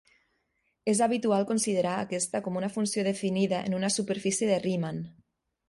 És 0.93 1.01
habitual 1.05 1.45
considerar 1.51 1.91
aquesta 2.05 2.41
com 2.47 2.57
una 2.63 2.71
funció 2.79 3.05
definida 3.11 3.63
en 3.69 3.79
una 3.83 3.93
superfície 3.99 4.51
de 4.53 4.59
Riemann. 4.69 5.03